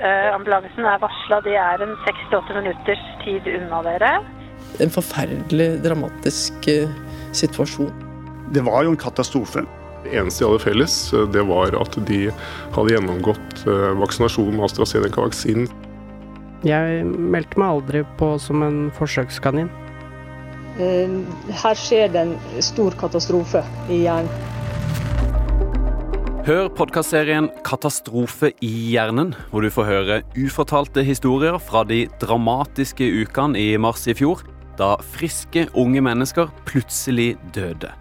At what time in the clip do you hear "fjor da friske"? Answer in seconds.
34.18-35.68